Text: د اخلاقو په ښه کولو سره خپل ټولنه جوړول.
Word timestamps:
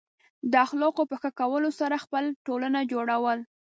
د 0.51 0.53
اخلاقو 0.65 1.03
په 1.11 1.15
ښه 1.21 1.29
کولو 1.39 1.69
سره 1.79 2.03
خپل 2.05 2.25
ټولنه 2.45 2.79
جوړول. 2.91 3.39